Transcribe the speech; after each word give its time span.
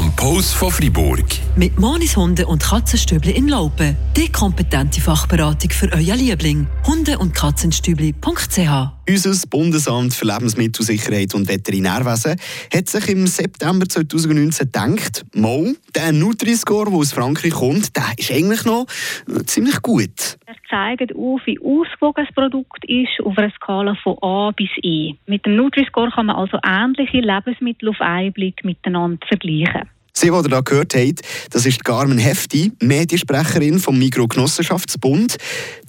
am 0.00 0.16
Puls 0.16 0.50
von 0.50 0.70
Fribourg. 0.70 1.26
Mit 1.56 1.78
Monis 1.78 2.16
Hunde 2.16 2.46
und 2.46 2.62
Katzenstübli 2.62 3.32
in 3.32 3.48
Laupen. 3.48 3.98
Die 4.16 4.32
kompetente 4.32 4.98
Fachberatung 4.98 5.70
für 5.70 5.92
euer 5.92 6.16
Liebling. 6.16 6.66
Hunde- 6.86 7.18
und 7.18 7.34
Katzenstübli.ch 7.34 9.00
unser 9.10 9.34
Bundesamt 9.48 10.14
für 10.14 10.26
Lebensmittelsicherheit 10.26 11.34
und 11.34 11.48
Veterinärwesen 11.48 12.36
hat 12.72 12.88
sich 12.88 13.08
im 13.08 13.26
September 13.26 13.88
2019 13.88 14.66
gedacht, 14.66 15.24
mal, 15.34 15.74
der 15.94 16.12
Nutri-Score, 16.12 16.90
der 16.90 16.98
aus 16.98 17.12
Frankreich 17.12 17.52
kommt, 17.52 17.96
der 17.96 18.04
ist 18.16 18.30
eigentlich 18.30 18.64
noch 18.64 18.86
äh, 19.28 19.44
ziemlich 19.46 19.82
gut. 19.82 20.38
Zeigt 20.70 21.14
auf, 21.16 21.40
wie 21.46 21.58
ausgewogen 21.58 22.24
das 22.24 22.34
Produkt 22.34 22.84
ist 22.88 23.20
auf 23.24 23.36
einer 23.36 23.50
Skala 23.50 23.96
von 24.02 24.16
A 24.22 24.52
bis 24.52 24.70
E. 24.82 25.14
Mit 25.26 25.44
dem 25.44 25.56
Nutri-Score 25.56 26.10
kann 26.10 26.26
man 26.26 26.36
also 26.36 26.58
ähnliche 26.64 27.20
Lebensmittel 27.20 27.88
auf 27.88 28.00
einen 28.00 28.32
Blick 28.32 28.64
miteinander 28.64 29.18
vergleichen. 29.26 29.90
Sie, 30.12 30.28
die 30.28 30.36
ihr 30.36 30.42
da 30.42 30.60
gehört 30.60 30.94
habt, 30.94 31.22
das 31.50 31.66
ist 31.66 31.84
Carmen 31.84 32.18
Hefti, 32.18 32.72
Mediensprecherin 32.80 33.78
vom 33.78 33.98
Migro 33.98 34.26
Genossenschaftsbund. 34.26 35.38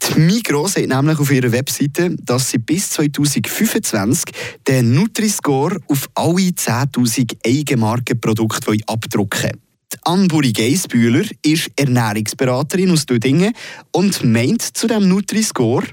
Die 0.03 0.19
Migro 0.19 0.67
sagt 0.67 0.87
nämlich 0.87 1.19
auf 1.19 1.31
ihrer 1.31 1.51
Webseite, 1.51 2.15
dass 2.21 2.51
sie 2.51 2.59
bis 2.59 2.91
2025 2.91 4.33
den 4.67 4.93
Nutri-Score 4.93 5.79
auf 5.87 6.09
alle 6.15 6.51
10.000 6.51 7.37
Eigenmarkenprodukte 7.45 8.77
abdrucken 8.87 9.43
wollen. 9.43 9.70
Die 9.93 9.97
Anburi 10.05 10.53
Geisbühler 10.53 11.25
ist 11.45 11.71
Ernährungsberaterin 11.77 12.91
aus 12.91 13.05
Dödingen 13.05 13.53
und 13.91 14.23
meint 14.23 14.61
zu 14.61 14.87
dem 14.87 15.09
Nutri-Score, 15.09 15.83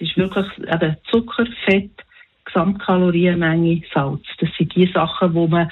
es 0.00 0.08
ist 0.08 0.16
wirklich 0.16 0.46
eben 0.58 0.96
Zucker, 1.10 1.46
Fett, 1.64 1.90
Gesamtkalorienmenge, 2.44 3.82
Salz. 3.92 4.22
Das 4.40 4.48
sind 4.56 4.74
die 4.74 4.90
Sachen, 4.92 5.34
wo 5.34 5.46
man 5.46 5.70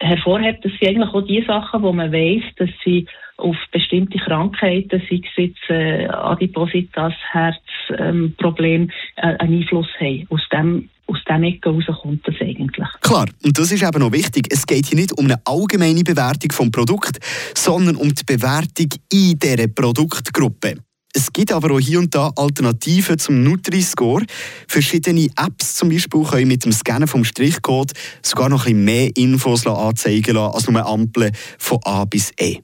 hervorhebt, 0.00 0.64
das 0.64 0.72
sind 0.78 0.88
eigentlich 0.88 1.14
auch 1.14 1.22
die 1.22 1.44
Sachen, 1.46 1.82
wo 1.82 1.92
man 1.92 2.12
weiß, 2.12 2.42
dass 2.56 2.70
sie 2.84 3.06
auf 3.38 3.56
bestimmte 3.70 4.18
Krankheiten, 4.18 5.02
sei 5.08 5.20
es 5.22 5.36
jetzt 5.36 5.70
äh, 5.70 6.06
Adipositas, 6.06 7.12
Herzproblem, 7.32 8.82
ähm, 8.82 8.90
äh, 9.16 9.36
einen 9.38 9.62
Einfluss 9.62 9.88
haben. 10.00 10.26
Aus 10.30 10.42
dem 10.52 10.88
aus 11.08 11.18
dem 11.28 11.44
Ecke 11.44 11.70
heraus 11.70 12.00
kommt 12.02 12.26
das 12.26 12.34
eigentlich. 12.40 12.88
Klar, 13.00 13.26
und 13.44 13.56
das 13.56 13.70
ist 13.70 13.82
eben 13.82 14.00
noch 14.00 14.10
wichtig. 14.10 14.48
Es 14.50 14.66
geht 14.66 14.86
hier 14.86 14.98
nicht 14.98 15.16
um 15.16 15.26
eine 15.26 15.40
allgemeine 15.44 16.02
Bewertung 16.02 16.50
vom 16.50 16.72
Produkt, 16.72 17.18
sondern 17.54 17.94
um 17.94 18.12
die 18.12 18.24
Bewertung 18.24 18.88
in 19.12 19.38
dieser 19.38 19.68
Produktgruppe. 19.68 20.78
Es 21.16 21.32
gibt 21.32 21.50
aber 21.50 21.70
auch 21.70 21.80
hier 21.80 21.98
und 21.98 22.14
da 22.14 22.30
Alternativen 22.36 23.18
zum 23.18 23.42
Nutri-Score. 23.42 24.26
Verschiedene 24.68 25.30
Apps 25.34 25.72
zum 25.72 25.88
Beispiel 25.88 26.22
können 26.22 26.46
mit 26.46 26.62
dem 26.62 26.72
Scannen 26.72 27.08
vom 27.08 27.24
Strichcode 27.24 27.92
sogar 28.20 28.50
noch 28.50 28.66
ein 28.66 28.84
mehr 28.84 29.16
Infos 29.16 29.66
anzeigen 29.66 30.34
lassen 30.34 30.54
als 30.54 30.68
nur 30.68 30.84
Ampeln 30.84 31.34
von 31.58 31.78
A 31.84 32.04
bis 32.04 32.32
E. 32.38 32.58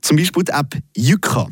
Zum 0.00 0.16
Beispiel 0.16 0.44
die 0.44 0.52
App 0.52 0.78
Yuka. 0.96 1.48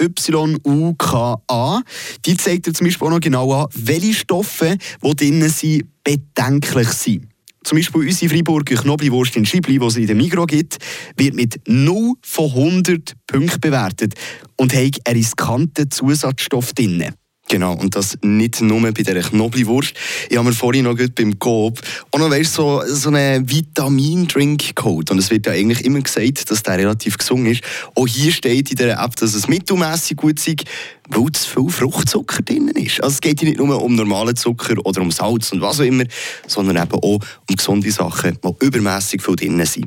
Y-U-K-A. 0.00 1.82
Die 2.24 2.36
zeigt 2.38 2.66
dir 2.66 2.72
zum 2.72 2.86
Beispiel 2.86 3.08
auch 3.08 3.10
noch 3.10 3.20
genau 3.20 3.52
an, 3.52 3.68
welche 3.74 4.14
Stoffe, 4.14 4.78
die 5.04 5.14
drinnen 5.14 5.50
sind, 5.50 5.84
bedenklich 6.02 6.88
sind. 6.88 7.28
Zum 7.66 7.78
Beispiel 7.78 8.02
unsere 8.02 8.32
Freiburger 8.32 8.76
Knoblauchwurst 8.76 9.34
in 9.34 9.44
Schibli, 9.44 9.80
die 9.80 9.84
es 9.84 9.96
in 9.96 10.06
der 10.06 10.14
Migro 10.14 10.46
gibt, 10.46 10.76
wird 11.16 11.34
mit 11.34 11.60
0 11.66 12.12
von 12.22 12.50
100 12.50 13.14
Punkten 13.26 13.60
bewertet 13.60 14.14
und 14.56 14.72
hat 14.72 15.00
einen 15.04 15.16
riskanten 15.16 15.90
Zusatzstoff 15.90 16.74
drin. 16.74 17.12
Genau, 17.48 17.74
und 17.74 17.94
das 17.94 18.18
nicht 18.22 18.60
nur 18.60 18.80
bei 18.82 18.90
dieser 18.90 19.20
Knoblauchwurst. 19.20 19.94
Ich 20.28 20.36
habe 20.36 20.48
mir 20.48 20.54
vorhin 20.54 20.84
noch 20.84 20.96
beim 21.14 21.38
Coop 21.38 21.80
auch 22.10 22.18
noch 22.18 22.28
weißt, 22.28 22.52
so, 22.52 22.82
so 22.86 23.08
einen 23.08 23.48
Vitamin-Drink 23.48 24.74
geholt. 24.74 25.12
Und 25.12 25.18
es 25.18 25.30
wird 25.30 25.46
ja 25.46 25.52
eigentlich 25.52 25.84
immer 25.84 26.00
gesagt, 26.00 26.50
dass 26.50 26.64
der 26.64 26.78
relativ 26.78 27.18
gesund 27.18 27.46
ist. 27.46 27.62
Auch 27.94 28.08
hier 28.08 28.32
steht 28.32 28.70
in 28.70 28.76
dieser 28.76 29.00
App, 29.00 29.14
dass 29.14 29.34
es 29.34 29.46
mittelmäßig 29.46 30.16
gut 30.16 30.44
ist, 30.44 30.64
weil 31.08 31.30
zu 31.32 31.48
viel 31.48 31.70
Fruchtzucker 31.70 32.42
drin 32.42 32.68
ist. 32.68 33.00
Also 33.00 33.14
es 33.14 33.20
geht 33.20 33.38
hier 33.38 33.48
nicht 33.48 33.60
nur 33.60 33.80
um 33.80 33.94
normalen 33.94 34.34
Zucker 34.34 34.74
oder 34.84 35.00
um 35.00 35.12
Salz 35.12 35.52
und 35.52 35.60
was 35.60 35.78
auch 35.78 35.84
immer, 35.84 36.04
sondern 36.48 36.78
eben 36.78 36.94
auch 36.94 37.20
um 37.48 37.56
gesunde 37.56 37.92
Sachen, 37.92 38.38
die 38.42 38.66
übermäßig 38.66 39.22
viel 39.22 39.36
drin 39.36 39.64
sind. 39.64 39.86